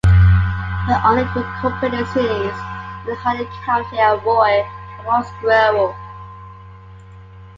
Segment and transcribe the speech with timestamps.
[0.87, 2.25] The only incorporated cities
[3.07, 4.65] in Harding County are Roy
[4.97, 5.95] and Mosquero.